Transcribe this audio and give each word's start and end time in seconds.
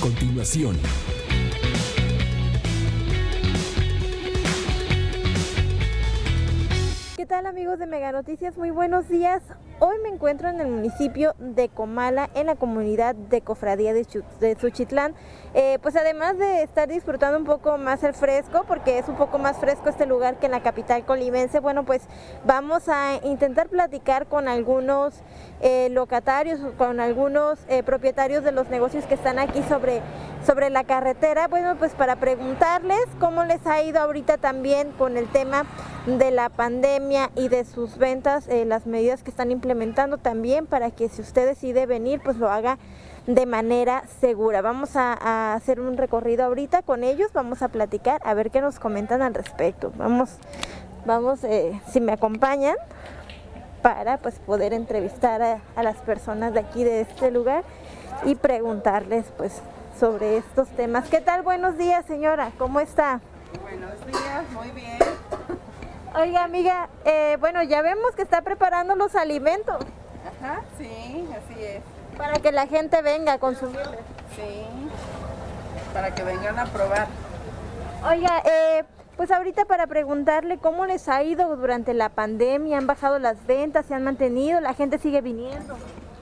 Continuación, 0.00 0.78
¿Qué 7.16 7.26
tal 7.26 7.46
amigos 7.46 7.78
de 7.78 7.86
Mega 7.86 8.10
Noticias? 8.10 8.56
Muy 8.56 8.70
buenos 8.70 9.08
días. 9.08 9.42
Hoy 9.82 9.96
me 10.02 10.10
encuentro 10.10 10.50
en 10.50 10.60
el 10.60 10.68
municipio 10.68 11.34
de 11.38 11.70
Comala, 11.70 12.28
en 12.34 12.48
la 12.48 12.54
comunidad 12.54 13.14
de 13.14 13.40
Cofradía 13.40 13.94
de, 13.94 14.04
Suchitlán. 14.60 15.14
Eh, 15.54 15.78
pues 15.80 15.96
además 15.96 16.36
de 16.36 16.62
estar 16.62 16.86
disfrutando 16.86 17.38
un 17.38 17.46
poco 17.46 17.78
más 17.78 18.04
el 18.04 18.12
fresco, 18.12 18.64
porque 18.68 18.98
es 18.98 19.08
un 19.08 19.16
poco 19.16 19.38
más 19.38 19.56
fresco 19.56 19.88
este 19.88 20.04
lugar 20.04 20.38
que 20.38 20.46
en 20.46 20.52
la 20.52 20.62
capital 20.62 21.06
colimense, 21.06 21.60
bueno, 21.60 21.86
pues 21.86 22.02
vamos 22.44 22.90
a 22.90 23.20
intentar 23.24 23.70
platicar 23.70 24.26
con 24.26 24.48
algunos 24.48 25.14
eh, 25.62 25.88
locatarios, 25.90 26.60
con 26.76 27.00
algunos 27.00 27.58
eh, 27.68 27.82
propietarios 27.82 28.44
de 28.44 28.52
los 28.52 28.68
negocios 28.68 29.06
que 29.06 29.14
están 29.14 29.38
aquí 29.38 29.62
sobre, 29.62 30.02
sobre 30.46 30.68
la 30.68 30.84
carretera. 30.84 31.48
Bueno, 31.48 31.76
pues 31.78 31.92
para 31.92 32.16
preguntarles 32.16 33.00
cómo 33.18 33.44
les 33.44 33.66
ha 33.66 33.82
ido 33.82 33.98
ahorita 33.98 34.36
también 34.36 34.90
con 34.92 35.16
el 35.16 35.26
tema 35.28 35.64
de 36.04 36.30
la 36.30 36.50
pandemia 36.50 37.30
y 37.34 37.48
de 37.48 37.64
sus 37.64 37.96
ventas, 37.96 38.46
las 38.66 38.86
medidas 38.86 39.22
que 39.22 39.30
están 39.30 39.50
implementando 39.50 39.69
también 40.18 40.66
para 40.66 40.90
que 40.90 41.08
si 41.08 41.22
usted 41.22 41.46
decide 41.46 41.86
venir, 41.86 42.20
pues 42.22 42.36
lo 42.36 42.50
haga 42.50 42.78
de 43.26 43.46
manera 43.46 44.02
segura. 44.20 44.62
Vamos 44.62 44.96
a, 44.96 45.12
a 45.12 45.54
hacer 45.54 45.80
un 45.80 45.96
recorrido 45.96 46.44
ahorita 46.44 46.82
con 46.82 47.04
ellos, 47.04 47.32
vamos 47.32 47.62
a 47.62 47.68
platicar, 47.68 48.20
a 48.24 48.34
ver 48.34 48.50
qué 48.50 48.60
nos 48.60 48.78
comentan 48.78 49.22
al 49.22 49.34
respecto. 49.34 49.92
Vamos, 49.96 50.38
vamos, 51.06 51.44
eh, 51.44 51.80
si 51.90 52.00
me 52.00 52.12
acompañan 52.12 52.76
para 53.82 54.18
pues 54.18 54.38
poder 54.38 54.72
entrevistar 54.72 55.42
a, 55.42 55.60
a 55.76 55.82
las 55.82 55.96
personas 55.98 56.52
de 56.52 56.60
aquí 56.60 56.84
de 56.84 57.02
este 57.02 57.30
lugar 57.30 57.64
y 58.24 58.34
preguntarles 58.34 59.26
pues 59.36 59.62
sobre 59.98 60.38
estos 60.38 60.68
temas. 60.68 61.08
¿Qué 61.08 61.20
tal? 61.20 61.42
Buenos 61.42 61.76
días, 61.78 62.04
señora. 62.06 62.52
¿Cómo 62.58 62.80
está? 62.80 63.20
Buenos 63.62 64.06
días, 64.06 64.44
muy 64.52 64.70
bien. 64.70 64.98
Oiga, 66.14 66.42
amiga, 66.44 66.88
eh, 67.04 67.36
bueno, 67.38 67.62
ya 67.62 67.82
vemos 67.82 68.14
que 68.16 68.22
está 68.22 68.42
preparando 68.42 68.96
los 68.96 69.14
alimentos 69.14 69.76
Ajá, 70.42 70.60
sí, 70.76 71.24
así 71.30 71.62
es. 71.62 71.82
para 72.18 72.34
que 72.40 72.50
la 72.50 72.66
gente 72.66 73.00
venga 73.02 73.34
a 73.34 73.38
consumirlos. 73.38 73.94
Sí, 74.34 74.66
para 75.94 76.14
que 76.14 76.22
vengan 76.24 76.58
a 76.58 76.64
probar. 76.66 77.06
Oiga, 78.08 78.42
eh, 78.44 78.84
pues 79.16 79.30
ahorita 79.30 79.66
para 79.66 79.86
preguntarle 79.86 80.58
cómo 80.58 80.84
les 80.86 81.08
ha 81.08 81.22
ido 81.22 81.54
durante 81.56 81.94
la 81.94 82.08
pandemia, 82.08 82.78
han 82.78 82.86
bajado 82.86 83.18
las 83.18 83.46
ventas, 83.46 83.86
se 83.86 83.94
han 83.94 84.02
mantenido, 84.02 84.60
la 84.60 84.74
gente 84.74 84.98
sigue 84.98 85.20
viniendo. 85.20 85.76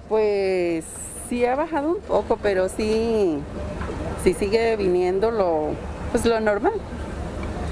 Pues 0.08 0.84
sí 1.28 1.44
ha 1.46 1.54
bajado 1.54 1.90
un 1.90 2.00
poco, 2.00 2.36
pero 2.42 2.68
sí, 2.68 3.40
sí 4.22 4.34
sigue 4.34 4.76
viniendo 4.76 5.30
lo, 5.30 5.70
pues 6.12 6.24
lo 6.26 6.40
normal. 6.40 6.74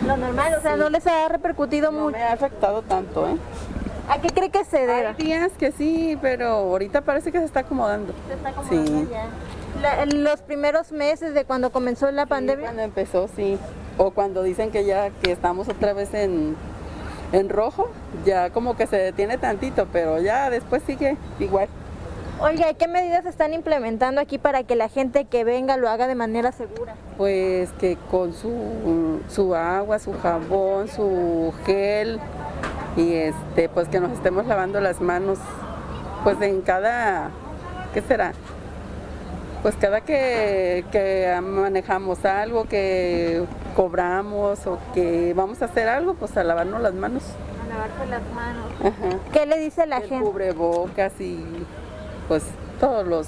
Lo 0.04 0.16
normal, 0.16 0.54
o 0.58 0.62
sea, 0.62 0.76
no 0.76 0.88
les 0.90 1.06
ha 1.06 1.28
repercutido 1.28 1.90
No 1.92 2.00
mucho. 2.04 2.16
me 2.16 2.22
ha 2.22 2.32
afectado 2.32 2.82
tanto, 2.82 3.28
¿eh? 3.28 3.36
¿A 4.08 4.20
qué 4.20 4.28
cree 4.28 4.50
que 4.50 4.64
se 4.64 4.78
debe? 4.86 5.06
Hay 5.08 5.14
días 5.14 5.52
que 5.58 5.72
sí, 5.72 6.16
pero 6.20 6.48
ahorita 6.48 7.00
parece 7.00 7.32
que 7.32 7.38
se 7.38 7.44
está 7.44 7.60
acomodando. 7.60 8.12
Se 8.28 8.34
está 8.34 8.50
acomodando 8.50 8.86
Sí. 9.00 9.08
ya. 9.10 9.24
La- 9.82 10.02
en 10.04 10.22
los 10.24 10.42
primeros 10.42 10.92
meses 10.92 11.34
de 11.34 11.44
cuando 11.44 11.70
comenzó 11.70 12.10
la 12.12 12.22
Sí, 12.24 12.28
pandemia. 12.28 12.66
cuando 12.66 12.82
empezó, 12.82 13.28
sí. 13.34 13.58
O 13.98 14.10
cuando 14.12 14.42
dicen 14.42 14.70
que 14.70 14.84
ya 14.84 15.10
que 15.10 15.32
estamos 15.32 15.68
otra 15.68 15.92
vez 15.92 16.14
en, 16.14 16.54
en 17.32 17.48
rojo, 17.48 17.88
ya 18.24 18.50
como 18.50 18.76
que 18.76 18.86
se 18.86 18.96
detiene 18.96 19.38
tantito, 19.38 19.86
pero 19.92 20.20
ya 20.20 20.50
después 20.50 20.82
sigue 20.86 21.16
igual. 21.40 21.68
Oiga, 22.38 22.70
¿y 22.70 22.74
qué 22.74 22.86
medidas 22.86 23.24
están 23.24 23.54
implementando 23.54 24.20
aquí 24.20 24.36
para 24.36 24.62
que 24.62 24.76
la 24.76 24.88
gente 24.88 25.24
que 25.24 25.42
venga 25.44 25.76
lo 25.78 25.88
haga 25.88 26.06
de 26.06 26.14
manera 26.14 26.52
segura? 26.52 26.94
Pues 27.16 27.70
que 27.78 27.96
con 28.10 28.34
su, 28.34 29.20
su 29.28 29.54
agua, 29.54 29.98
su 29.98 30.12
jabón, 30.12 30.88
su 30.88 31.54
gel 31.64 32.20
y 32.96 33.14
este, 33.14 33.68
pues 33.70 33.88
que 33.88 34.00
nos 34.00 34.12
estemos 34.12 34.46
lavando 34.46 34.80
las 34.80 35.00
manos, 35.00 35.38
pues 36.24 36.40
en 36.42 36.60
cada, 36.60 37.30
¿qué 37.94 38.02
será? 38.02 38.32
Pues 39.62 39.74
cada 39.76 40.02
que, 40.02 40.84
que 40.92 41.34
manejamos 41.42 42.24
algo, 42.26 42.64
que 42.66 43.44
cobramos 43.74 44.66
o 44.66 44.78
que 44.94 45.32
vamos 45.34 45.62
a 45.62 45.64
hacer 45.64 45.88
algo, 45.88 46.14
pues 46.14 46.36
a 46.36 46.44
lavarnos 46.44 46.82
las 46.82 46.92
manos. 46.92 47.22
A 47.64 47.68
lavarse 47.68 48.06
las 48.10 48.22
manos. 48.34 48.66
Ajá. 48.80 49.18
¿Qué 49.32 49.46
le 49.46 49.58
dice 49.58 49.86
la 49.86 49.96
El 49.98 50.08
gente? 50.08 50.24
cubrebocas 50.24 51.18
y 51.20 51.42
pues 52.28 52.44
todos 52.80 53.06
los 53.06 53.26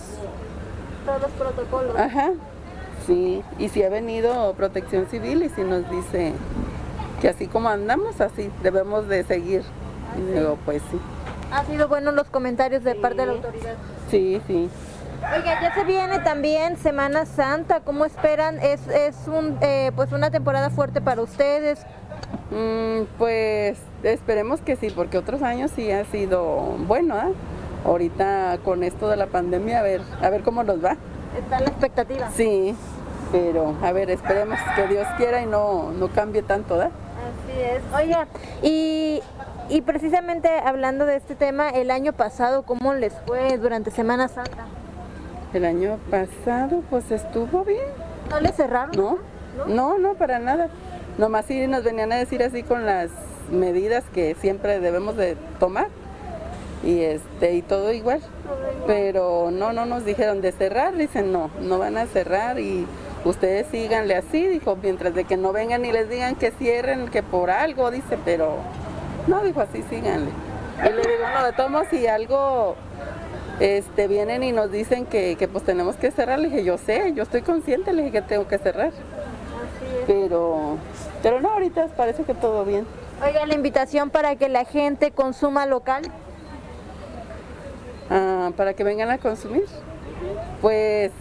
Todos 1.05 1.23
los 1.23 1.31
protocolos. 1.33 1.97
Ajá, 1.97 2.33
sí. 3.07 3.43
Y 3.59 3.69
si 3.69 3.83
ha 3.83 3.89
venido 3.89 4.53
protección 4.55 5.07
civil 5.07 5.43
y 5.43 5.49
si 5.49 5.63
nos 5.63 5.89
dice 5.91 6.33
que 7.21 7.29
así 7.29 7.47
como 7.47 7.69
andamos, 7.69 8.21
así 8.21 8.51
debemos 8.63 9.09
de 9.09 9.25
seguir. 9.25 9.63
Y 10.17 10.33
digo, 10.33 10.59
pues 10.65 10.83
sí. 10.91 10.99
Han 11.51 11.67
sido 11.67 11.89
buenos 11.89 12.15
los 12.15 12.29
comentarios 12.29 12.85
de 12.85 12.95
parte 12.95 13.19
de 13.19 13.27
la 13.27 13.33
autoridad. 13.33 13.75
Sí, 14.11 14.41
sí. 14.47 14.69
Oiga, 15.35 15.61
ya 15.61 15.75
se 15.75 15.85
viene 15.85 16.21
también 16.21 16.77
Semana 16.77 17.27
Santa. 17.27 17.81
¿Cómo 17.81 18.05
esperan? 18.05 18.59
Es, 18.63 18.87
es 18.89 19.17
un, 19.27 19.59
eh, 19.63 19.91
pues 19.97 20.13
una 20.13 20.31
temporada 20.31 20.71
fuerte 20.71 21.01
para 21.01 21.23
ustedes. 21.23 21.81
Mm, 22.51 23.05
pues 23.19 23.79
esperemos 24.03 24.61
que 24.61 24.77
sí, 24.77 24.91
porque 24.91 25.19
otros 25.19 25.43
años 25.43 25.71
sí 25.75 25.91
ha 25.91 26.05
sido 26.05 26.77
bueno, 26.87 27.15
¿ah? 27.17 27.31
Ahorita 27.85 28.59
con 28.65 28.83
esto 28.83 29.09
de 29.09 29.17
la 29.17 29.27
pandemia, 29.27 29.81
a 29.81 29.83
ver, 29.83 30.03
a 30.21 30.31
ver 30.31 30.43
cómo 30.43 30.63
nos 30.63 30.85
va. 30.85 30.97
Está 31.39 31.61
la 31.61 31.67
expectativa. 31.67 32.31
Sí, 32.31 32.75
pero 33.31 33.75
a 33.83 33.93
ver, 33.93 34.11
esperemos 34.11 34.59
que 34.75 34.87
Dios 34.89 35.07
quiera 35.17 35.43
y 35.43 35.47
no, 35.47 35.93
no 35.93 36.09
cambie 36.09 36.43
tanto, 36.43 36.77
¿verdad? 36.77 36.91
Así 37.29 37.61
es. 37.61 37.83
Oiga, 37.95 38.27
y, 38.63 39.21
y 39.69 39.81
precisamente 39.83 40.49
hablando 40.49 41.07
de 41.07 41.17
este 41.17 41.35
tema, 41.35 41.69
el 41.71 41.91
año 41.91 42.13
pasado, 42.13 42.63
¿cómo 42.63 42.95
les 42.95 43.13
fue 43.27 43.59
durante 43.59 43.91
Semana 43.91 44.29
Santa? 44.29 44.67
El 45.55 45.65
año 45.65 45.99
pasado 46.11 46.83
pues 46.91 47.11
estuvo 47.11 47.65
bien. 47.65 47.87
¿No 48.31 48.41
les 48.41 48.55
cerraron? 48.55 48.91
No, 48.97 49.19
no, 49.67 49.99
no, 49.99 50.15
para 50.15 50.39
nada. 50.39 50.69
Nomás 51.17 51.47
sí 51.47 51.67
nos 51.67 51.85
venían 51.85 52.13
a 52.13 52.17
decir 52.17 52.43
así 52.43 52.63
con 52.63 52.85
las 52.85 53.11
medidas 53.51 54.05
que 54.13 54.35
siempre 54.35 54.79
debemos 54.79 55.17
de 55.17 55.37
tomar 55.59 55.89
y 56.83 57.01
este 57.01 57.55
y 57.55 57.63
todo 57.63 57.93
igual. 57.93 58.21
Pero 58.87 59.51
no, 59.51 59.73
no 59.73 59.87
nos 59.87 60.05
dijeron 60.05 60.41
de 60.41 60.53
cerrar, 60.53 60.97
dicen 60.97 61.33
no, 61.33 61.51
no 61.61 61.79
van 61.79 61.97
a 61.97 62.07
cerrar 62.07 62.59
y 62.59 62.87
ustedes 63.25 63.67
síganle 63.71 64.15
así, 64.15 64.47
dijo, 64.47 64.77
mientras 64.77 65.15
de 65.15 65.25
que 65.25 65.37
no 65.37 65.53
vengan 65.53 65.85
y 65.85 65.93
les 65.93 66.09
digan 66.09 66.37
que 66.37 66.51
cierren, 66.53 67.09
que 67.09 67.23
por 67.23 67.51
algo, 67.51 67.91
dice, 67.91 68.19
pero 68.25 68.57
no, 69.27 69.43
dijo 69.43 69.61
así, 69.61 69.83
síganle. 69.91 70.31
Y 70.79 70.89
le 70.89 70.97
digo, 70.97 71.25
no, 71.35 71.45
de 71.45 71.69
modos, 71.69 71.89
si 71.91 72.07
algo 72.07 72.77
este, 73.61 74.07
vienen 74.07 74.43
y 74.43 74.53
nos 74.53 74.71
dicen 74.71 75.07
que, 75.07 75.37
que, 75.37 75.49
pues 75.49 75.65
tenemos 75.65 75.97
que 75.97 76.11
cerrar, 76.11 76.39
le 76.39 76.49
dije, 76.49 76.65
yo 76.65 76.79
sé, 76.79 77.13
yo 77.15 77.25
estoy 77.25 77.43
consciente, 77.43 77.93
le 77.93 78.05
dije 78.05 78.21
que 78.21 78.23
tengo 78.23 78.47
que 78.47 78.59
cerrar. 78.59 78.93
Pero, 80.07 80.79
pero 81.23 81.41
no, 81.41 81.51
ahorita 81.51 81.89
parece 81.89 82.23
que 82.25 82.35
todo 82.35 82.65
bien. 82.65 82.87
Oiga, 83.25 83.45
la 83.47 83.55
invitación 83.55 84.11
para 84.11 84.37
que 84.37 84.49
la 84.49 84.65
gente 84.65 85.11
consuma 85.11 85.67
local. 85.67 86.03
Ah, 88.11 88.51
para 88.57 88.75
que 88.75 88.85
vengan 88.85 89.11
a 89.11 89.19
consumir. 89.19 89.65
Pues 90.61 91.13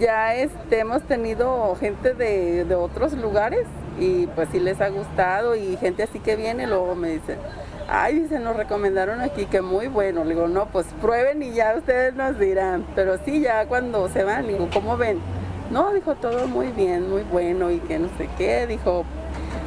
ya 0.00 0.34
este, 0.34 0.80
hemos 0.80 1.02
tenido 1.02 1.74
gente 1.76 2.14
de, 2.14 2.64
de 2.64 2.74
otros 2.74 3.12
lugares 3.14 3.66
y 3.98 4.26
pues 4.28 4.48
sí 4.50 4.60
les 4.60 4.80
ha 4.80 4.88
gustado 4.88 5.56
y 5.56 5.76
gente 5.76 6.02
así 6.04 6.20
que 6.20 6.36
viene 6.36 6.66
luego 6.66 6.94
me 6.94 7.10
dicen, 7.10 7.38
ay, 7.88 8.20
dice, 8.20 8.38
nos 8.38 8.56
recomendaron 8.56 9.20
aquí 9.20 9.46
que 9.46 9.62
muy 9.62 9.88
bueno. 9.88 10.24
Le 10.24 10.34
digo, 10.34 10.46
no, 10.46 10.66
pues 10.66 10.86
prueben 11.00 11.42
y 11.42 11.52
ya 11.52 11.74
ustedes 11.76 12.14
nos 12.14 12.38
dirán. 12.38 12.86
Pero 12.94 13.18
sí, 13.24 13.40
ya 13.40 13.66
cuando 13.66 14.08
se 14.08 14.24
van, 14.24 14.46
digo, 14.46 14.68
¿cómo 14.72 14.96
ven? 14.96 15.18
No, 15.70 15.92
dijo, 15.92 16.14
todo 16.14 16.46
muy 16.46 16.68
bien, 16.68 17.10
muy 17.10 17.22
bueno 17.22 17.70
y 17.70 17.78
que 17.80 17.98
no 17.98 18.08
sé 18.18 18.28
qué. 18.36 18.66
Dijo, 18.66 19.04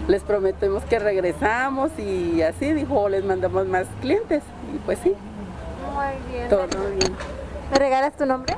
les 0.07 0.23
prometemos 0.23 0.83
que 0.85 0.99
regresamos 0.99 1.91
y 1.97 2.41
así, 2.41 2.73
dijo, 2.73 3.09
les 3.09 3.23
mandamos 3.25 3.67
más 3.67 3.87
clientes. 4.01 4.43
Y 4.73 4.77
pues 4.79 4.99
sí, 4.99 5.13
Muy 5.93 6.31
bien. 6.31 6.49
todo 6.49 6.67
bien. 6.67 7.15
¿Me 7.71 7.77
regalas 7.77 8.15
tu 8.17 8.25
nombre? 8.25 8.55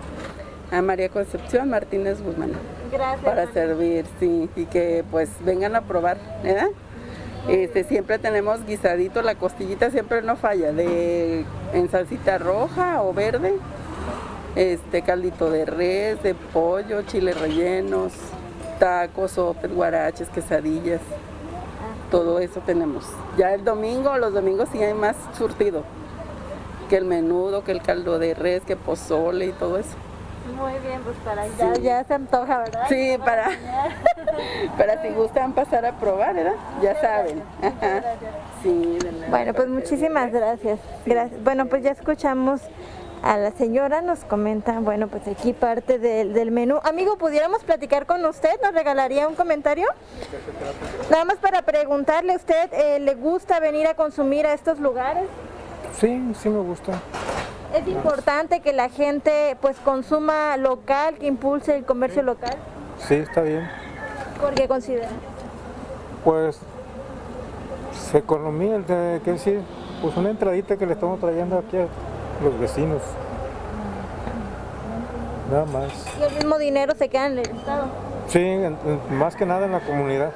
a 0.74 0.82
María 0.82 1.10
Concepción 1.10 1.70
Martínez 1.70 2.22
Guzmán. 2.24 2.52
Gracias. 2.92 3.24
Para 3.24 3.52
servir, 3.52 4.06
sí, 4.20 4.50
y 4.56 4.66
que 4.66 5.06
pues 5.12 5.30
vengan 5.42 5.76
a 5.76 5.82
probar, 5.82 6.18
¿verdad? 6.44 6.70
Este, 7.48 7.84
siempre 7.84 8.18
tenemos 8.18 8.66
guisadito, 8.66 9.22
la 9.22 9.36
costillita 9.36 9.92
siempre 9.92 10.22
no 10.22 10.36
falla, 10.36 10.72
de 10.72 11.46
en 11.74 11.92
salsita 11.92 12.38
roja 12.40 13.04
o 13.04 13.14
verde, 13.14 13.54
este 14.56 15.02
caldito 15.04 15.52
de 15.52 15.66
res, 15.66 16.24
de 16.24 16.34
pollo, 16.34 17.04
chiles 17.04 17.40
rellenos, 17.40 18.14
tacos, 18.80 19.32
sopes, 19.32 19.74
guaraches, 19.74 20.30
quesadillas, 20.30 21.02
todo 22.10 22.40
eso 22.40 22.62
tenemos. 22.66 23.06
Ya 23.38 23.54
el 23.54 23.64
domingo, 23.64 24.18
los 24.18 24.34
domingos 24.34 24.70
sí 24.72 24.82
hay 24.82 24.94
más 24.94 25.18
surtido, 25.38 25.84
que 26.90 26.98
el 26.98 27.06
menudo, 27.06 27.64
que 27.64 27.72
el 27.72 27.82
caldo 27.82 28.20
de 28.20 28.34
res, 28.34 28.64
que 28.64 28.76
pozole 28.76 29.48
y 29.48 29.52
todo 29.52 29.78
eso. 29.78 29.96
Muy 30.58 30.74
bien, 30.86 31.02
pues 31.04 31.16
para 31.24 31.48
ya, 31.48 31.74
ya 31.82 32.04
se 32.04 32.14
antoja, 32.14 32.60
¿verdad? 32.60 32.86
Sí, 32.90 33.18
para, 33.24 33.50
para 34.78 35.02
si 35.02 35.10
gustan 35.10 35.54
pasar 35.54 35.86
a 35.86 35.94
probar, 35.94 36.36
¿verdad? 36.36 36.56
Ya 36.82 37.00
saben. 37.00 37.44
Sí, 38.62 38.98
de 38.98 39.12
nada. 39.12 39.28
Bueno, 39.30 39.54
pues 39.54 39.68
muchísimas 39.68 40.32
gracias. 40.32 40.80
gracias. 41.06 41.44
Bueno, 41.44 41.66
pues 41.66 41.84
ya 41.84 41.92
escuchamos 41.92 42.62
a 43.22 43.38
la 43.38 43.52
señora, 43.52 44.02
nos 44.02 44.24
comenta, 44.24 44.80
bueno, 44.80 45.10
pues 45.10 45.28
aquí 45.28 45.52
parte 45.52 46.00
del, 46.00 46.34
del 46.34 46.52
menú. 46.52 46.80
Amigo, 46.84 47.18
¿pudiéramos 47.18 47.64
platicar 47.66 48.06
con 48.06 48.24
usted? 48.26 48.52
¿Nos 48.62 48.74
regalaría 48.74 49.28
un 49.28 49.36
comentario? 49.36 49.88
Nada 51.10 51.26
más 51.26 51.38
para 51.38 51.62
preguntarle, 51.64 52.38
¿usted 52.38 52.72
eh, 52.74 53.00
le 53.00 53.16
gusta 53.16 53.60
venir 53.60 53.88
a 53.88 53.96
consumir 53.96 54.46
a 54.46 54.54
estos 54.54 54.80
lugares? 54.80 55.26
Sí, 56.00 56.34
sí 56.42 56.50
me 56.50 56.60
gusta. 56.60 56.94
Es 57.74 57.88
importante 57.88 58.60
que 58.60 58.74
la 58.74 58.90
gente 58.90 59.58
pues 59.62 59.78
consuma 59.80 60.58
local, 60.58 61.16
que 61.16 61.28
impulse 61.28 61.76
el 61.76 61.86
comercio 61.86 62.22
local. 62.22 62.56
Sí, 63.08 63.16
está 63.16 63.42
bien. 63.42 63.68
¿Por 64.40 64.54
qué 64.54 64.68
considera? 64.68 65.10
Pues, 66.24 66.60
se 68.12 68.18
economía, 68.20 68.76
el 68.76 68.86
de- 68.86 69.22
¿qué 69.24 69.32
decir? 69.32 69.62
Pues 70.02 70.16
una 70.18 70.30
entradita 70.30 70.78
que 70.78 70.86
le 70.86 70.94
estamos 70.94 71.20
trayendo 71.20 71.58
aquí 71.58 71.78
a 71.78 71.88
los 72.44 72.60
vecinos. 72.60 73.02
Nada 75.52 75.66
más. 75.66 75.92
Y 76.20 76.24
el 76.24 76.36
mismo 76.36 76.58
dinero 76.58 76.94
se 76.96 77.10
queda 77.10 77.28
en 77.28 77.34
el 77.34 77.40
Estado. 77.50 77.86
Sí, 78.28 78.40
en- 78.40 78.78
en- 78.86 79.18
más 79.18 79.36
que 79.36 79.46
nada 79.46 79.66
en 79.66 79.72
la 79.72 79.80
comunidad. 79.82 80.32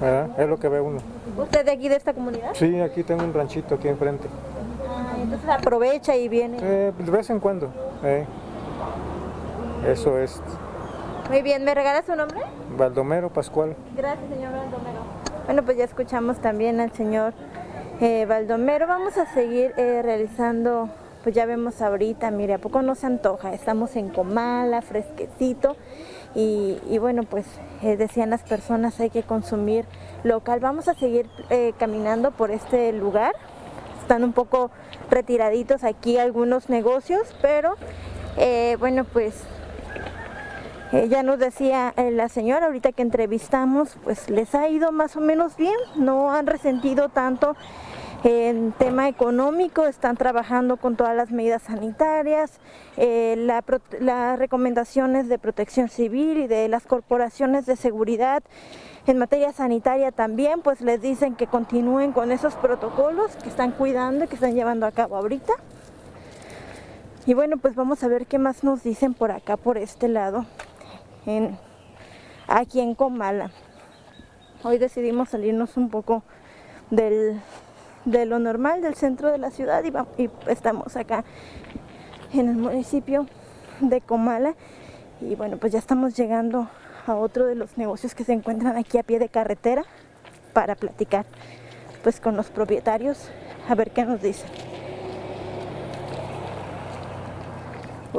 ¿verdad? 0.00 0.30
Es 0.40 0.48
lo 0.48 0.58
que 0.58 0.66
ve 0.68 0.80
uno. 0.80 0.98
¿Usted 1.36 1.62
de 1.62 1.72
aquí 1.72 1.90
de 1.90 1.96
esta 1.96 2.14
comunidad? 2.14 2.52
Sí, 2.54 2.80
aquí 2.80 3.02
tengo 3.02 3.22
un 3.22 3.34
ranchito 3.34 3.74
aquí 3.74 3.86
enfrente. 3.88 4.28
Entonces 5.30 5.48
aprovecha 5.48 6.16
y 6.16 6.28
viene. 6.28 6.58
Eh, 6.60 6.92
de 6.98 7.10
vez 7.10 7.30
en 7.30 7.38
cuando. 7.38 7.70
eh. 8.02 8.26
Eso 9.86 10.18
es. 10.18 10.40
Muy 11.28 11.42
bien, 11.42 11.64
¿me 11.64 11.72
regala 11.74 12.02
su 12.02 12.16
nombre? 12.16 12.40
Baldomero 12.76 13.30
Pascual. 13.30 13.76
Gracias, 13.96 14.28
señor 14.28 14.52
Baldomero. 14.52 15.00
Bueno, 15.46 15.62
pues 15.62 15.76
ya 15.78 15.84
escuchamos 15.84 16.38
también 16.40 16.80
al 16.80 16.92
señor 16.92 17.32
eh, 18.00 18.26
Baldomero. 18.28 18.88
Vamos 18.88 19.16
a 19.16 19.26
seguir 19.32 19.72
eh, 19.76 20.00
realizando, 20.02 20.88
pues 21.22 21.34
ya 21.34 21.46
vemos 21.46 21.80
ahorita, 21.80 22.30
mire, 22.32 22.54
¿a 22.54 22.58
poco 22.58 22.82
no 22.82 22.96
se 22.96 23.06
antoja? 23.06 23.54
Estamos 23.54 23.94
en 23.94 24.08
Comala, 24.08 24.82
fresquecito. 24.82 25.76
Y, 26.34 26.78
y 26.88 26.98
bueno, 26.98 27.22
pues 27.22 27.46
eh, 27.82 27.96
decían 27.96 28.30
las 28.30 28.42
personas, 28.42 28.98
hay 29.00 29.10
que 29.10 29.22
consumir 29.22 29.84
local. 30.24 30.58
Vamos 30.60 30.88
a 30.88 30.94
seguir 30.94 31.28
eh, 31.48 31.72
caminando 31.78 32.32
por 32.32 32.50
este 32.50 32.92
lugar. 32.92 33.32
Están 34.10 34.24
un 34.24 34.32
poco 34.32 34.72
retiraditos 35.08 35.84
aquí 35.84 36.18
algunos 36.18 36.68
negocios, 36.68 37.32
pero 37.40 37.76
eh, 38.38 38.76
bueno, 38.80 39.04
pues 39.04 39.44
eh, 40.90 41.06
ya 41.08 41.22
nos 41.22 41.38
decía 41.38 41.94
eh, 41.96 42.10
la 42.10 42.28
señora 42.28 42.66
ahorita 42.66 42.90
que 42.90 43.02
entrevistamos, 43.02 43.96
pues 44.02 44.28
les 44.28 44.52
ha 44.56 44.68
ido 44.68 44.90
más 44.90 45.14
o 45.14 45.20
menos 45.20 45.56
bien, 45.56 45.76
no 45.94 46.32
han 46.32 46.48
resentido 46.48 47.08
tanto 47.08 47.54
en 48.22 48.72
tema 48.72 49.08
económico, 49.08 49.86
están 49.86 50.16
trabajando 50.16 50.76
con 50.76 50.96
todas 50.96 51.16
las 51.16 51.30
medidas 51.30 51.62
sanitarias, 51.62 52.60
eh, 52.96 53.34
las 54.00 54.38
recomendaciones 54.38 55.28
de 55.28 55.38
protección 55.38 55.88
civil 55.88 56.38
y 56.38 56.46
de 56.46 56.68
las 56.68 56.86
corporaciones 56.86 57.64
de 57.64 57.76
seguridad 57.76 58.42
en 59.06 59.18
materia 59.18 59.52
sanitaria 59.52 60.12
también, 60.12 60.60
pues 60.60 60.82
les 60.82 61.00
dicen 61.00 61.34
que 61.34 61.46
continúen 61.46 62.12
con 62.12 62.30
esos 62.30 62.54
protocolos 62.56 63.36
que 63.36 63.48
están 63.48 63.72
cuidando 63.72 64.24
y 64.24 64.28
que 64.28 64.34
están 64.34 64.54
llevando 64.54 64.86
a 64.86 64.92
cabo 64.92 65.16
ahorita. 65.16 65.54
Y 67.24 67.34
bueno, 67.34 67.56
pues 67.56 67.74
vamos 67.74 68.02
a 68.02 68.08
ver 68.08 68.26
qué 68.26 68.38
más 68.38 68.64
nos 68.64 68.82
dicen 68.82 69.14
por 69.14 69.30
acá, 69.30 69.56
por 69.56 69.78
este 69.78 70.08
lado, 70.08 70.44
aquí 72.46 72.80
en 72.80 72.94
Comala. 72.94 73.50
Hoy 74.62 74.76
decidimos 74.76 75.30
salirnos 75.30 75.78
un 75.78 75.88
poco 75.88 76.22
del, 76.90 77.40
de 78.04 78.26
lo 78.26 78.38
normal, 78.38 78.82
del 78.82 78.94
centro 78.94 79.30
de 79.30 79.38
la 79.38 79.50
ciudad 79.50 79.82
y, 80.16 80.30
estamos 80.48 80.96
acá 80.96 81.24
en 82.32 82.48
el 82.48 82.56
municipio 82.56 83.26
de 83.80 84.00
Comala. 84.00 84.54
Y 85.20 85.34
bueno, 85.34 85.58
pues 85.58 85.72
ya 85.72 85.78
estamos 85.78 86.16
llegando 86.16 86.68
a 87.06 87.14
otro 87.14 87.46
de 87.46 87.54
los 87.54 87.76
negocios 87.76 88.14
que 88.14 88.24
se 88.24 88.32
encuentran 88.32 88.76
aquí 88.76 88.98
a 88.98 89.02
pie 89.02 89.18
de 89.18 89.28
carretera 89.28 89.84
para 90.52 90.74
platicar 90.74 91.26
pues 92.02 92.20
con 92.20 92.36
los 92.36 92.48
propietarios 92.48 93.28
a 93.68 93.74
ver 93.74 93.90
qué 93.90 94.04
nos 94.04 94.22
dicen. 94.22 94.48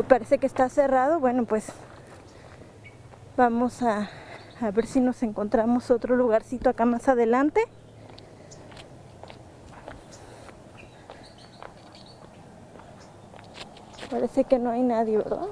Parece 0.08 0.40
que 0.40 0.48
está 0.48 0.68
cerrado. 0.68 1.20
Bueno, 1.20 1.46
pues 1.46 1.68
vamos 3.38 3.82
a, 3.82 4.10
a 4.60 4.72
ver 4.72 4.86
si 4.86 5.00
nos 5.00 5.24
encontramos 5.24 5.90
otro 5.90 6.16
lugarcito 6.16 6.70
acá 6.70 6.86
más 6.86 7.08
adelante. 7.08 7.62
Parece 14.12 14.44
que 14.44 14.60
no 14.60 14.70
hay 14.70 14.82
nadie, 14.82 15.18
¿verdad? 15.18 15.48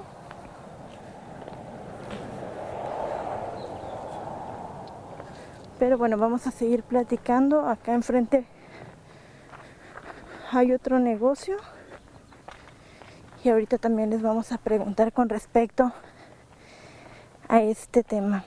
Pero 5.78 5.96
bueno, 5.96 6.18
vamos 6.18 6.46
a 6.46 6.50
seguir 6.50 6.82
platicando. 6.82 7.66
Acá 7.66 7.94
enfrente 7.94 8.44
hay 10.52 10.74
otro 10.74 10.98
negocio. 10.98 11.56
Y 13.42 13.48
ahorita 13.48 13.78
también 13.78 14.10
les 14.10 14.20
vamos 14.20 14.52
a 14.52 14.58
preguntar 14.58 15.14
con 15.14 15.30
respecto 15.30 15.90
a 17.48 17.62
este 17.62 18.02
tema. 18.02 18.44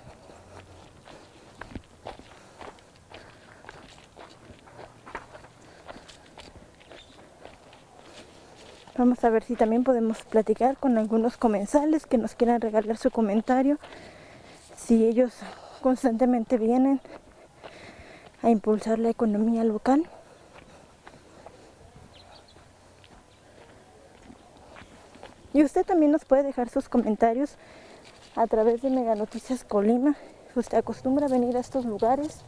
Vamos 9.03 9.21
a 9.25 9.29
ver 9.29 9.43
si 9.43 9.55
también 9.57 9.83
podemos 9.83 10.23
platicar 10.23 10.77
con 10.77 10.97
algunos 10.97 11.35
comensales 11.35 12.05
que 12.05 12.17
nos 12.17 12.35
quieran 12.35 12.61
regalar 12.61 12.95
su 12.95 13.11
comentario. 13.11 13.77
Si 14.77 15.03
ellos 15.03 15.33
constantemente 15.81 16.57
vienen 16.57 17.01
a 18.41 18.49
impulsar 18.49 18.99
la 18.99 19.09
economía 19.09 19.65
local. 19.65 20.07
Y 25.53 25.63
usted 25.65 25.85
también 25.85 26.13
nos 26.13 26.23
puede 26.23 26.43
dejar 26.43 26.69
sus 26.69 26.87
comentarios 26.87 27.57
a 28.37 28.47
través 28.47 28.81
de 28.83 28.89
Mega 28.89 29.15
Noticias 29.15 29.65
Colima. 29.65 30.15
Usted 30.55 30.77
acostumbra 30.77 31.25
a 31.25 31.29
venir 31.29 31.57
a 31.57 31.59
estos 31.59 31.83
lugares. 31.83 32.45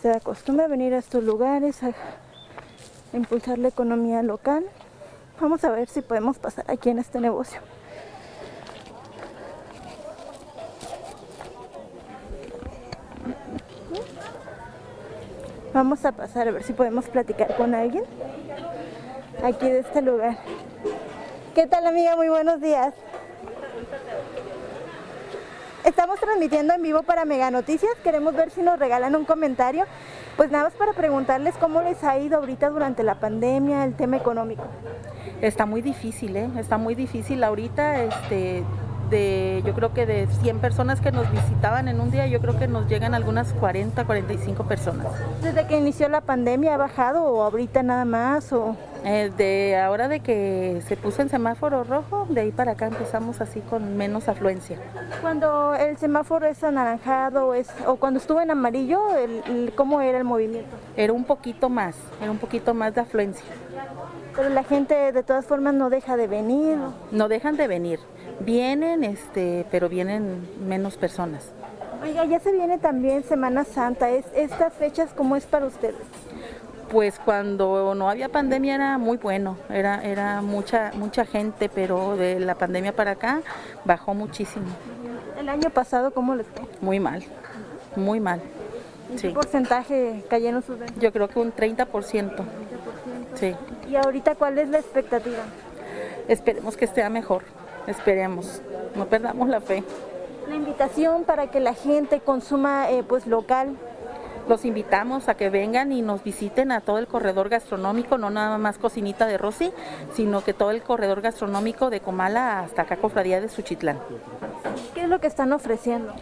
Se 0.00 0.10
acostumbra 0.10 0.64
a 0.64 0.68
venir 0.68 0.94
a 0.94 0.98
estos 0.98 1.22
lugares 1.22 1.82
a, 1.82 1.92
impulsar 3.12 3.58
la 3.58 3.68
economía 3.68 4.22
local. 4.22 4.64
Vamos 5.40 5.62
a 5.64 5.70
ver 5.70 5.88
si 5.88 6.00
podemos 6.00 6.38
pasar 6.38 6.64
aquí 6.68 6.88
en 6.88 6.98
este 6.98 7.20
negocio. 7.20 7.60
Vamos 15.74 16.04
a 16.06 16.12
pasar 16.12 16.48
a 16.48 16.50
ver 16.50 16.62
si 16.62 16.72
podemos 16.72 17.06
platicar 17.06 17.54
con 17.56 17.74
alguien 17.74 18.04
aquí 19.44 19.66
de 19.66 19.80
este 19.80 20.00
lugar. 20.00 20.38
¿Qué 21.54 21.66
tal 21.66 21.86
amiga? 21.86 22.16
Muy 22.16 22.28
buenos 22.30 22.60
días. 22.60 22.94
Estamos 25.90 26.20
transmitiendo 26.20 26.72
en 26.72 26.82
vivo 26.82 27.02
para 27.02 27.24
Mega 27.24 27.50
Noticias. 27.50 27.90
Queremos 28.04 28.32
ver 28.32 28.50
si 28.50 28.62
nos 28.62 28.78
regalan 28.78 29.16
un 29.16 29.24
comentario. 29.24 29.86
Pues 30.36 30.48
nada 30.48 30.62
más 30.62 30.72
para 30.74 30.92
preguntarles 30.92 31.56
cómo 31.56 31.82
les 31.82 32.04
ha 32.04 32.16
ido 32.16 32.38
ahorita 32.38 32.70
durante 32.70 33.02
la 33.02 33.16
pandemia, 33.16 33.82
el 33.82 33.94
tema 33.94 34.16
económico. 34.16 34.62
Está 35.40 35.66
muy 35.66 35.82
difícil, 35.82 36.36
¿eh? 36.36 36.48
Está 36.58 36.78
muy 36.78 36.94
difícil 36.94 37.42
ahorita, 37.42 38.04
este, 38.04 38.62
de, 39.10 39.64
yo 39.66 39.74
creo 39.74 39.92
que 39.92 40.06
de 40.06 40.28
100 40.28 40.60
personas 40.60 41.00
que 41.00 41.10
nos 41.10 41.28
visitaban 41.28 41.88
en 41.88 42.00
un 42.00 42.12
día, 42.12 42.28
yo 42.28 42.40
creo 42.40 42.56
que 42.56 42.68
nos 42.68 42.88
llegan 42.88 43.12
algunas 43.12 43.52
40, 43.54 44.04
45 44.04 44.62
personas. 44.68 45.08
Desde 45.42 45.66
que 45.66 45.76
inició 45.76 46.08
la 46.08 46.20
pandemia 46.20 46.74
ha 46.74 46.78
bajado 46.78 47.24
o 47.24 47.42
ahorita 47.42 47.82
nada 47.82 48.04
más 48.04 48.52
o 48.52 48.76
Eh, 49.04 49.30
de 49.36 49.76
ahora 49.78 50.08
de 50.08 50.20
que 50.20 50.82
se 50.86 50.96
puso 50.96 51.22
en 51.22 51.30
semáforo 51.30 51.84
rojo, 51.84 52.26
de 52.28 52.42
ahí 52.42 52.52
para 52.52 52.72
acá 52.72 52.86
empezamos 52.86 53.40
así 53.40 53.60
con 53.60 53.96
menos 53.96 54.28
afluencia. 54.28 54.78
Cuando 55.22 55.74
el 55.74 55.96
semáforo 55.96 56.46
es 56.46 56.62
anaranjado 56.62 57.46
o, 57.48 57.54
es, 57.54 57.68
o 57.86 57.96
cuando 57.96 58.18
estuvo 58.20 58.40
en 58.42 58.50
amarillo, 58.50 59.16
el- 59.16 59.42
el- 59.46 59.72
¿cómo 59.74 60.00
era 60.02 60.18
el 60.18 60.24
movimiento? 60.24 60.76
Era 60.96 61.12
un 61.14 61.24
poquito 61.24 61.70
más, 61.70 61.96
era 62.20 62.30
un 62.30 62.38
poquito 62.38 62.74
más 62.74 62.94
de 62.94 63.00
afluencia. 63.00 63.44
Pero 64.36 64.48
la 64.50 64.64
gente 64.64 65.12
de 65.12 65.22
todas 65.22 65.46
formas 65.46 65.74
no 65.74 65.88
deja 65.90 66.16
de 66.16 66.26
venir. 66.26 66.76
No 67.10 67.28
dejan 67.28 67.56
de 67.56 67.66
venir. 67.68 68.00
Vienen, 68.40 69.02
este, 69.04 69.66
pero 69.70 69.88
vienen 69.88 70.46
menos 70.66 70.96
personas. 70.96 71.50
Oiga, 72.02 72.24
ya 72.24 72.38
se 72.40 72.52
viene 72.52 72.78
también 72.78 73.22
Semana 73.24 73.64
Santa. 73.64 74.08
¿Es, 74.10 74.24
¿Estas 74.34 74.72
fechas 74.74 75.10
cómo 75.14 75.36
es 75.36 75.44
para 75.46 75.66
ustedes? 75.66 75.96
Pues 76.90 77.20
cuando 77.24 77.94
no 77.94 78.10
había 78.10 78.28
pandemia 78.28 78.74
era 78.74 78.98
muy 78.98 79.16
bueno, 79.16 79.56
era, 79.68 80.02
era 80.02 80.42
mucha, 80.42 80.90
mucha 80.94 81.24
gente, 81.24 81.68
pero 81.68 82.16
de 82.16 82.40
la 82.40 82.56
pandemia 82.56 82.92
para 82.94 83.12
acá 83.12 83.42
bajó 83.84 84.12
muchísimo, 84.12 84.66
El 85.38 85.48
año 85.48 85.70
pasado, 85.70 86.10
¿cómo 86.12 86.34
les 86.34 86.46
fue? 86.48 86.66
muy 86.80 86.98
mal, 86.98 87.22
muy 87.94 88.18
mal. 88.18 88.40
¿En 89.10 89.18
Sí. 89.18 89.28
qué 89.28 89.34
porcentaje 89.34 90.24
cayeron 90.28 90.62
sus 90.62 90.78
ventas? 90.78 90.98
Yo 91.00 91.12
creo 91.12 91.28
que 91.28 91.38
un 91.38 91.52
30%. 91.52 92.44
Sí. 93.34 93.54
Y 93.88 93.94
ahorita, 93.96 94.34
¿cuál 94.34 94.58
es 94.58 94.68
la 94.68 94.78
expectativa? 94.78 95.42
Esperemos 96.28 96.76
que 96.76 96.84
esté 96.86 97.08
mejor, 97.08 97.42
esperemos, 97.86 98.62
no 98.96 99.06
perdamos 99.06 99.48
la 99.48 99.60
fe. 99.60 99.84
La 100.48 100.56
invitación 100.56 101.22
para 101.24 101.48
que 101.52 101.60
la 101.60 101.74
gente 101.74 102.18
consuma 102.20 102.90
eh, 102.90 103.04
pues 103.06 103.26
local. 103.28 103.76
Los 104.50 104.64
invitamos 104.64 105.28
a 105.28 105.36
que 105.36 105.48
vengan 105.48 105.92
y 105.92 106.02
nos 106.02 106.24
visiten 106.24 106.72
a 106.72 106.80
todo 106.80 106.98
el 106.98 107.06
corredor 107.06 107.48
gastronómico, 107.48 108.18
no 108.18 108.30
nada 108.30 108.58
más 108.58 108.78
Cocinita 108.78 109.28
de 109.28 109.38
Rosy, 109.38 109.70
sino 110.12 110.42
que 110.42 110.54
todo 110.54 110.72
el 110.72 110.82
corredor 110.82 111.20
gastronómico 111.20 111.88
de 111.88 112.00
Comala 112.00 112.58
hasta 112.58 112.82
acá 112.82 112.96
Cofradía 112.96 113.40
de 113.40 113.48
Suchitlán. 113.48 114.00
¿Qué 115.10 115.14
es 115.14 115.18
lo 115.18 115.22
que 115.22 115.26
están 115.26 115.52
ofreciendo? 115.52 116.12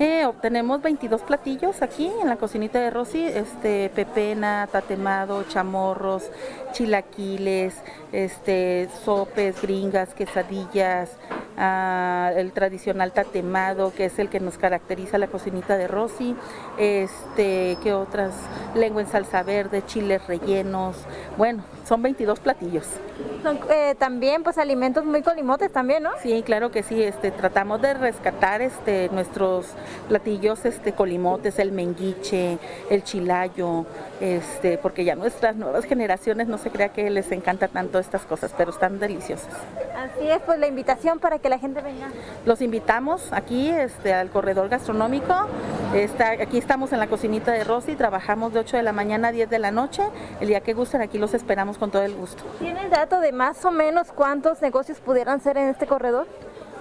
Eh, 0.00 0.24
obtenemos 0.24 0.80
22 0.80 1.20
platillos 1.20 1.82
aquí 1.82 2.10
en 2.22 2.30
la 2.30 2.36
cocinita 2.36 2.80
de 2.80 2.88
Rosy, 2.88 3.22
este, 3.22 3.90
pepena, 3.94 4.66
tatemado, 4.72 5.42
chamorros, 5.42 6.30
chilaquiles, 6.72 7.74
este, 8.10 8.88
sopes, 9.04 9.60
gringas, 9.60 10.14
quesadillas, 10.14 11.10
ah, 11.58 12.32
el 12.36 12.52
tradicional 12.52 13.12
tatemado, 13.12 13.92
que 13.92 14.06
es 14.06 14.18
el 14.18 14.30
que 14.30 14.40
nos 14.40 14.56
caracteriza 14.56 15.18
la 15.18 15.26
cocinita 15.26 15.76
de 15.76 15.86
Rosy, 15.86 16.34
este, 16.78 17.76
¿qué 17.82 17.92
otras? 17.92 18.32
Lengua 18.74 19.02
en 19.02 19.08
salsa 19.08 19.42
verde, 19.42 19.84
chiles 19.84 20.26
rellenos, 20.26 20.96
bueno, 21.36 21.64
son 21.84 22.00
22 22.00 22.40
platillos. 22.40 22.86
Son 23.42 23.58
eh, 23.70 23.94
también 23.98 24.42
pues 24.42 24.56
alimentos 24.56 25.04
muy 25.04 25.22
colimotes 25.22 25.70
también, 25.70 26.02
¿no? 26.02 26.10
Sí, 26.22 26.42
claro 26.42 26.70
que 26.70 26.82
sí, 26.82 27.02
este, 27.02 27.30
tratamos 27.30 27.82
de 27.82 27.92
rescatar 27.94 28.37
este, 28.40 29.08
nuestros 29.10 29.66
platillos 30.08 30.64
este, 30.64 30.92
colimotes, 30.92 31.58
el 31.58 31.72
menguiche, 31.72 32.58
el 32.88 33.02
chilayo, 33.02 33.84
este, 34.20 34.78
porque 34.78 35.04
ya 35.04 35.16
nuestras 35.16 35.56
nuevas 35.56 35.84
generaciones 35.84 36.46
no 36.46 36.56
se 36.56 36.70
crea 36.70 36.90
que 36.90 37.10
les 37.10 37.30
encanta 37.32 37.68
tanto 37.68 37.98
estas 37.98 38.22
cosas, 38.22 38.54
pero 38.56 38.70
están 38.70 38.98
deliciosas. 38.98 39.52
Así 39.96 40.28
es, 40.28 40.40
pues 40.42 40.58
la 40.58 40.68
invitación 40.68 41.18
para 41.18 41.38
que 41.38 41.48
la 41.48 41.58
gente 41.58 41.80
venga. 41.80 42.08
Los 42.46 42.62
invitamos 42.62 43.32
aquí 43.32 43.68
este, 43.70 44.14
al 44.14 44.30
corredor 44.30 44.68
gastronómico. 44.68 45.34
Está, 45.94 46.30
aquí 46.30 46.58
estamos 46.58 46.92
en 46.92 47.00
la 47.00 47.08
cocinita 47.08 47.52
de 47.52 47.64
Rosy, 47.64 47.96
trabajamos 47.96 48.52
de 48.52 48.60
8 48.60 48.76
de 48.76 48.82
la 48.82 48.92
mañana 48.92 49.28
a 49.28 49.32
10 49.32 49.50
de 49.50 49.58
la 49.58 49.70
noche. 49.70 50.02
El 50.40 50.48
día 50.48 50.60
que 50.60 50.74
gusten, 50.74 51.00
aquí 51.00 51.18
los 51.18 51.34
esperamos 51.34 51.78
con 51.78 51.90
todo 51.90 52.02
el 52.02 52.14
gusto. 52.14 52.44
¿Tiene 52.58 52.84
el 52.84 52.90
dato 52.90 53.20
de 53.20 53.32
más 53.32 53.64
o 53.64 53.70
menos 53.70 54.12
cuántos 54.12 54.62
negocios 54.62 55.00
pudieran 55.00 55.40
ser 55.40 55.56
en 55.56 55.68
este 55.68 55.86
corredor? 55.86 56.26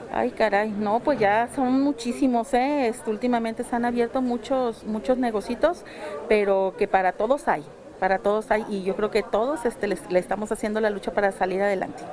Ay, 0.10 0.32
caray, 0.32 0.72
no, 0.72 1.00
pues 1.02 1.20
ya 1.20 1.50
son 1.54 1.82
muchísimos, 1.82 2.54
¿eh? 2.54 2.88
Este, 2.88 3.10
últimamente 3.10 3.64
se 3.64 3.76
han 3.76 3.84
abierto 3.86 4.22
muchos, 4.22 4.84
muchos 4.86 5.18
negocios, 5.18 5.84
pero 6.30 6.76
que 6.78 6.88
para 6.88 7.12
todos 7.12 7.48
hay, 7.50 7.66
para 8.00 8.20
todos 8.20 8.50
hay, 8.52 8.66
y 8.70 8.84
yo 8.84 8.96
creo 8.96 9.12
que 9.12 9.22
todos 9.24 9.66
este, 9.66 9.88
les- 9.88 10.10
le 10.10 10.20
estamos 10.20 10.52
haciendo 10.52 10.80
la 10.80 10.90
lucha 10.90 11.12
para 11.14 11.32
salir 11.34 11.62
adelante. 11.62 12.04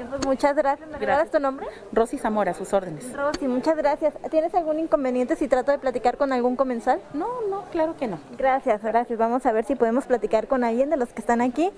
Bien, 0.00 0.08
pues 0.08 0.24
muchas 0.24 0.56
gracias. 0.56 0.88
¿Me 0.88 0.96
regalas 0.96 1.30
tu 1.30 1.38
nombre? 1.38 1.66
Rosy 1.92 2.16
Zamora, 2.16 2.52
a 2.52 2.54
sus 2.54 2.72
órdenes. 2.72 3.12
Rosy, 3.12 3.46
muchas 3.46 3.76
gracias. 3.76 4.14
¿Tienes 4.30 4.54
algún 4.54 4.78
inconveniente 4.78 5.36
si 5.36 5.46
trato 5.46 5.72
de 5.72 5.78
platicar 5.78 6.16
con 6.16 6.32
algún 6.32 6.56
comensal? 6.56 7.02
No, 7.12 7.28
no, 7.50 7.64
claro 7.70 7.94
que 7.98 8.06
no. 8.06 8.18
Gracias, 8.38 8.82
gracias. 8.82 9.18
Vamos 9.18 9.44
a 9.44 9.52
ver 9.52 9.66
si 9.66 9.74
podemos 9.74 10.06
platicar 10.06 10.46
con 10.46 10.64
alguien 10.64 10.88
de 10.88 10.96
los 10.96 11.10
que 11.10 11.20
están 11.20 11.42
aquí. 11.42 11.70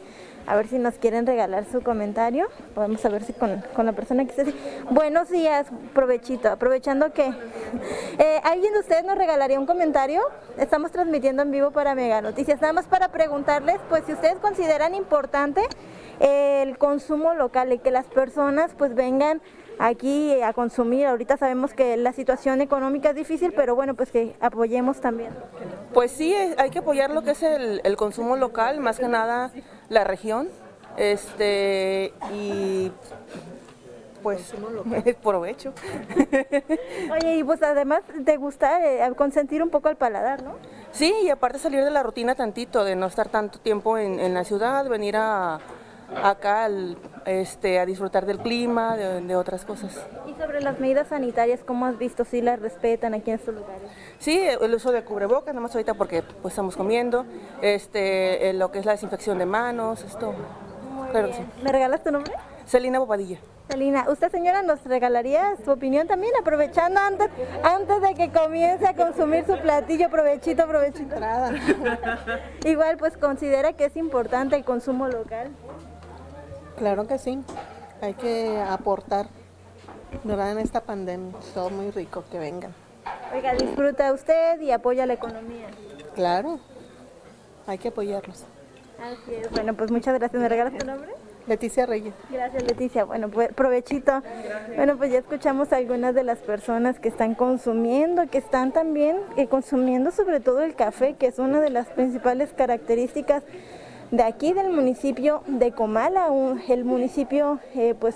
A 0.46 0.54
ver 0.54 0.68
si 0.68 0.78
nos 0.78 0.94
quieren 0.98 1.26
regalar 1.26 1.64
su 1.64 1.82
comentario. 1.82 2.46
Vamos 2.76 3.04
a 3.04 3.08
ver 3.08 3.24
si 3.24 3.32
con, 3.32 3.60
con 3.74 3.86
la 3.86 3.92
persona 3.92 4.24
que 4.24 4.40
así. 4.40 4.54
Buenos 4.88 5.28
días, 5.28 5.66
provechito. 5.92 6.48
Aprovechando 6.48 7.12
que 7.12 7.26
eh, 8.18 8.40
alguien 8.44 8.72
de 8.72 8.78
ustedes 8.78 9.04
nos 9.04 9.18
regalaría 9.18 9.58
un 9.58 9.66
comentario. 9.66 10.22
Estamos 10.58 10.92
transmitiendo 10.92 11.42
en 11.42 11.50
vivo 11.50 11.72
para 11.72 11.96
Mega 11.96 12.20
Noticias. 12.20 12.60
Nada 12.60 12.72
más 12.72 12.86
para 12.86 13.08
preguntarles, 13.08 13.80
pues 13.88 14.04
si 14.06 14.12
ustedes 14.12 14.36
consideran 14.36 14.94
importante 14.94 15.62
el 16.22 16.78
consumo 16.78 17.34
local 17.34 17.72
y 17.72 17.78
que 17.78 17.90
las 17.90 18.06
personas 18.12 18.72
pues 18.76 18.94
vengan 18.94 19.40
aquí 19.78 20.40
a 20.40 20.52
consumir. 20.52 21.06
Ahorita 21.06 21.36
sabemos 21.36 21.74
que 21.74 21.96
la 21.96 22.12
situación 22.12 22.60
económica 22.60 23.10
es 23.10 23.16
difícil, 23.16 23.52
pero 23.52 23.74
bueno, 23.74 23.94
pues 23.94 24.10
que 24.10 24.34
apoyemos 24.40 25.00
también. 25.00 25.30
Pues 25.92 26.10
sí, 26.12 26.32
eh, 26.32 26.54
hay 26.58 26.70
que 26.70 26.78
apoyar 26.80 27.10
lo 27.10 27.22
que 27.22 27.32
es 27.32 27.42
el, 27.42 27.80
el 27.84 27.96
consumo 27.96 28.36
local, 28.36 28.80
más 28.80 28.98
que 28.98 29.08
nada 29.08 29.50
la 29.88 30.04
región. 30.04 30.48
Este, 30.96 32.12
y 32.32 32.92
pues 34.22 34.54
provecho. 35.22 35.72
Oye, 37.10 37.38
y 37.38 37.44
pues 37.44 37.62
además 37.62 38.02
de 38.14 38.36
gustar, 38.36 38.82
eh, 38.82 39.12
consentir 39.16 39.62
un 39.62 39.70
poco 39.70 39.88
al 39.88 39.96
paladar, 39.96 40.42
¿no? 40.42 40.54
Sí, 40.92 41.12
y 41.24 41.30
aparte 41.30 41.58
salir 41.58 41.82
de 41.82 41.90
la 41.90 42.02
rutina 42.02 42.34
tantito, 42.34 42.84
de 42.84 42.94
no 42.94 43.06
estar 43.06 43.28
tanto 43.28 43.58
tiempo 43.58 43.98
en, 43.98 44.20
en 44.20 44.34
la 44.34 44.44
ciudad, 44.44 44.86
venir 44.88 45.16
a, 45.16 45.58
acá 46.22 46.64
al- 46.64 46.96
este, 47.24 47.78
a 47.78 47.86
disfrutar 47.86 48.26
del 48.26 48.38
clima, 48.38 48.96
de, 48.96 49.20
de 49.20 49.36
otras 49.36 49.64
cosas. 49.64 50.04
Y 50.26 50.34
sobre 50.40 50.60
las 50.60 50.80
medidas 50.80 51.08
sanitarias, 51.08 51.60
¿cómo 51.64 51.86
has 51.86 51.96
visto 51.98 52.24
si 52.24 52.40
las 52.42 52.58
respetan 52.60 53.14
aquí 53.14 53.30
en 53.30 53.36
estos 53.38 53.54
lugares? 53.54 53.82
Sí, 54.18 54.40
el 54.60 54.74
uso 54.74 54.90
de 54.92 55.02
cubrebocas, 55.04 55.54
nada 55.54 55.60
más 55.62 55.74
ahorita 55.74 55.94
porque 55.94 56.22
pues 56.42 56.52
estamos 56.52 56.76
comiendo, 56.76 57.24
este, 57.60 58.48
eh, 58.50 58.52
lo 58.54 58.70
que 58.72 58.80
es 58.80 58.84
la 58.86 58.92
desinfección 58.92 59.38
de 59.38 59.46
manos, 59.46 60.02
esto. 60.02 60.34
Claro 61.12 61.28
que 61.28 61.34
sí. 61.34 61.46
¿Me 61.62 61.70
regalas 61.70 62.02
tu 62.02 62.10
nombre? 62.10 62.32
Celina 62.66 62.98
Bobadilla. 62.98 63.38
Celina, 63.70 64.04
¿usted 64.10 64.30
señora 64.30 64.62
nos 64.62 64.82
regalaría 64.84 65.54
su 65.64 65.70
opinión 65.70 66.06
también, 66.06 66.32
aprovechando 66.38 67.00
antes, 67.00 67.28
antes 67.62 68.02
de 68.02 68.14
que 68.14 68.30
comience 68.30 68.86
a 68.86 68.94
consumir 68.94 69.46
su 69.46 69.56
platillo, 69.58 70.10
provechito, 70.10 70.66
provechito? 70.66 71.16
Igual 72.64 72.96
pues 72.98 73.16
considera 73.16 73.72
que 73.72 73.86
es 73.86 73.96
importante 73.96 74.56
el 74.56 74.64
consumo 74.64 75.08
local. 75.08 75.50
Claro 76.82 77.06
que 77.06 77.16
sí, 77.16 77.38
hay 78.00 78.14
que 78.14 78.58
aportar, 78.58 79.28
¿verdad? 80.24 80.50
En 80.50 80.58
esta 80.58 80.80
pandemia, 80.80 81.32
todo 81.54 81.70
muy 81.70 81.92
rico, 81.92 82.24
que 82.28 82.40
vengan. 82.40 82.74
Oiga, 83.32 83.54
disfruta 83.54 84.12
usted 84.12 84.60
y 84.60 84.72
apoya 84.72 85.06
la 85.06 85.12
economía. 85.12 85.68
Claro, 86.16 86.58
hay 87.68 87.78
que 87.78 87.86
apoyarlos. 87.86 88.42
Así 89.00 89.32
es. 89.32 89.48
Bueno, 89.52 89.74
pues 89.74 89.92
muchas 89.92 90.18
gracias. 90.18 90.42
¿Me 90.42 90.48
regalas 90.48 90.76
tu 90.76 90.84
nombre? 90.84 91.12
Leticia 91.46 91.86
Reyes. 91.86 92.14
Gracias 92.28 92.64
Leticia. 92.64 93.04
Bueno, 93.04 93.28
pues 93.28 93.52
provechito. 93.54 94.20
Bueno, 94.74 94.96
pues 94.96 95.12
ya 95.12 95.18
escuchamos 95.18 95.72
a 95.72 95.76
algunas 95.76 96.16
de 96.16 96.24
las 96.24 96.38
personas 96.38 96.98
que 96.98 97.10
están 97.10 97.36
consumiendo, 97.36 98.26
que 98.26 98.38
están 98.38 98.72
también 98.72 99.18
eh, 99.36 99.46
consumiendo 99.46 100.10
sobre 100.10 100.40
todo 100.40 100.62
el 100.62 100.74
café, 100.74 101.14
que 101.14 101.28
es 101.28 101.38
una 101.38 101.60
de 101.60 101.70
las 101.70 101.86
principales 101.90 102.52
características 102.52 103.44
de 104.12 104.22
aquí 104.22 104.52
del 104.52 104.70
municipio 104.70 105.42
de 105.46 105.72
Comala, 105.72 106.28
el 106.68 106.84
municipio 106.84 107.58
eh, 107.74 107.94
pues 107.98 108.14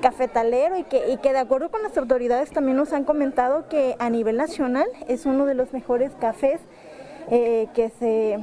cafetalero 0.00 0.78
y 0.78 0.84
que, 0.84 1.10
y 1.10 1.16
que 1.16 1.32
de 1.32 1.40
acuerdo 1.40 1.68
con 1.68 1.82
las 1.82 1.96
autoridades 1.98 2.50
también 2.52 2.76
nos 2.76 2.92
han 2.92 3.02
comentado 3.04 3.68
que 3.68 3.96
a 3.98 4.08
nivel 4.08 4.36
nacional 4.36 4.86
es 5.08 5.26
uno 5.26 5.44
de 5.44 5.54
los 5.54 5.72
mejores 5.72 6.12
cafés 6.20 6.60
eh, 7.28 7.66
que 7.74 7.90
se, 7.90 8.38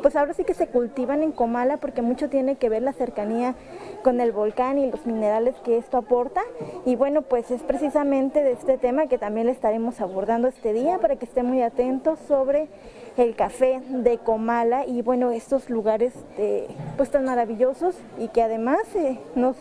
pues 0.00 0.16
ahora 0.16 0.34
sí 0.34 0.44
que 0.44 0.54
se 0.54 0.66
cultivan 0.66 1.22
en 1.22 1.32
Comala 1.32 1.76
porque 1.76 2.02
mucho 2.02 2.28
tiene 2.28 2.56
que 2.56 2.68
ver 2.68 2.82
la 2.82 2.92
cercanía 2.92 3.54
con 4.02 4.20
el 4.20 4.32
volcán 4.32 4.78
y 4.78 4.90
los 4.90 5.06
minerales 5.06 5.54
que 5.64 5.78
esto 5.78 5.98
aporta. 5.98 6.42
Y 6.84 6.96
bueno, 6.96 7.22
pues 7.22 7.50
es 7.50 7.62
precisamente 7.62 8.42
de 8.42 8.52
este 8.52 8.78
tema 8.78 9.06
que 9.06 9.18
también 9.18 9.46
le 9.46 9.52
estaremos 9.52 10.00
abordando 10.00 10.48
este 10.48 10.72
día 10.72 10.98
para 10.98 11.16
que 11.16 11.24
esté 11.24 11.42
muy 11.42 11.62
atentos 11.62 12.18
sobre 12.26 12.68
el 13.16 13.34
café 13.34 13.80
de 13.88 14.18
Comala 14.18 14.86
y 14.86 15.02
bueno, 15.02 15.30
estos 15.30 15.68
lugares 15.68 16.14
eh, 16.38 16.68
pues 16.96 17.10
tan 17.10 17.24
maravillosos 17.24 17.96
y 18.18 18.28
que 18.28 18.42
además 18.42 18.80
eh, 18.94 19.18
nos 19.34 19.56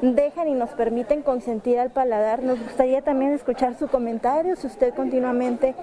dejan 0.00 0.48
y 0.48 0.54
nos 0.54 0.70
permiten 0.70 1.22
consentir 1.22 1.78
al 1.78 1.90
paladar. 1.90 2.42
Nos 2.42 2.60
gustaría 2.60 3.02
también 3.02 3.32
escuchar 3.32 3.74
su 3.78 3.88
comentario, 3.88 4.56
si 4.56 4.66
usted 4.66 4.94
continuamente 4.94 5.74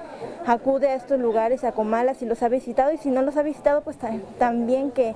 acude 0.46 0.90
a 0.90 0.96
estos 0.96 1.20
lugares, 1.20 1.64
a 1.64 1.72
Comala, 1.74 2.14
si 2.14 2.26
los 2.26 2.42
ha 2.44 2.48
visitado 2.50 2.92
y 2.92 2.98
si 2.98 3.10
no 3.10 3.22
los 3.22 3.38
ha 3.38 3.42
visitado, 3.44 3.82
pues 3.82 3.98
ta- 3.98 4.12
también 4.38 4.92
que 4.92 5.16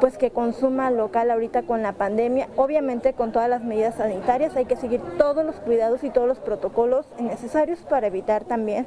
pues 0.00 0.18
que 0.18 0.30
consuma 0.30 0.90
local 0.90 1.30
ahorita 1.30 1.62
con 1.62 1.82
la 1.82 1.92
pandemia, 1.92 2.48
obviamente 2.56 3.14
con 3.14 3.32
todas 3.32 3.48
las 3.48 3.64
medidas 3.64 3.94
sanitarias, 3.94 4.54
hay 4.54 4.66
que 4.66 4.76
seguir 4.76 5.00
todos 5.16 5.42
los 5.42 5.56
cuidados 5.56 6.04
y 6.04 6.10
todos 6.10 6.28
los 6.28 6.38
protocolos 6.38 7.06
necesarios 7.18 7.78
para 7.80 8.08
evitar 8.08 8.44
también 8.44 8.86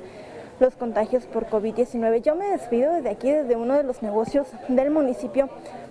los 0.60 0.76
contagios 0.76 1.26
por 1.26 1.48
COVID-19. 1.48 2.22
Yo 2.22 2.36
me 2.36 2.52
despido 2.52 2.94
desde 2.94 3.10
aquí, 3.10 3.32
desde 3.32 3.56
uno 3.56 3.74
de 3.74 3.82
los 3.84 4.04
negocios 4.04 4.46
del 4.68 4.92
municipio 4.92 5.50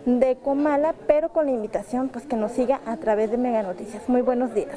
de 0.09 0.39
Comala, 0.43 0.95
pero 1.07 1.29
con 1.29 1.47
la 1.47 1.53
invitación 1.53 2.09
pues 2.09 2.25
que 2.25 2.35
nos 2.35 2.53
siga 2.53 2.81
a 2.87 2.97
través 2.97 3.31
de 3.31 3.37
Mega 3.37 3.63
Noticias. 3.63 4.09
Muy 4.09 4.23
buenos 4.23 4.55
días. 4.55 4.77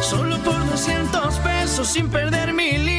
Solo 0.00 0.38
por 0.38 0.66
200 0.70 1.34
pesos 1.36 1.88
sin 1.88 2.08
perder 2.08 2.52
mi 2.52 2.78
línea, 2.78 2.97